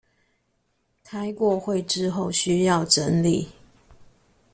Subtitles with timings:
[1.05, 3.49] 開過會之後需要整理